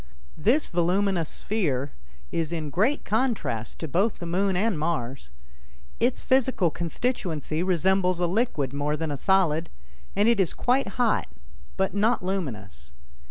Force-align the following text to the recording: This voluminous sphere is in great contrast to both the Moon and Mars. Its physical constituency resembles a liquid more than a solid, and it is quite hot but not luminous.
This 0.39 0.65
voluminous 0.65 1.29
sphere 1.29 1.91
is 2.31 2.51
in 2.51 2.71
great 2.71 3.05
contrast 3.05 3.77
to 3.77 3.87
both 3.87 4.17
the 4.17 4.25
Moon 4.25 4.57
and 4.57 4.79
Mars. 4.79 5.29
Its 5.99 6.23
physical 6.23 6.71
constituency 6.71 7.61
resembles 7.61 8.19
a 8.19 8.25
liquid 8.25 8.73
more 8.73 8.97
than 8.97 9.11
a 9.11 9.15
solid, 9.15 9.69
and 10.15 10.27
it 10.27 10.39
is 10.39 10.55
quite 10.55 10.97
hot 10.97 11.27
but 11.77 11.93
not 11.93 12.25
luminous. 12.25 12.93